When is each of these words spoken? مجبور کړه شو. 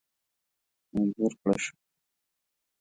مجبور 0.93 1.33
کړه 1.41 1.55
شو. 1.63 1.73